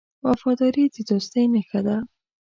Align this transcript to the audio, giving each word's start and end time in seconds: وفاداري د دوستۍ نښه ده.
وفاداري 0.27 0.85
د 0.89 0.95
دوستۍ 1.09 1.45
نښه 1.53 1.79
ده. 1.87 1.97